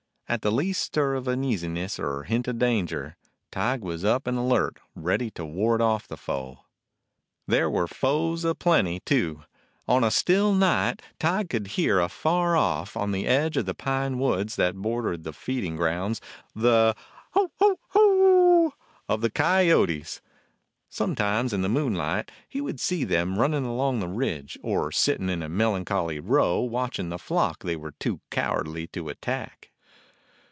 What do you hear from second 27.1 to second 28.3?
flock they were too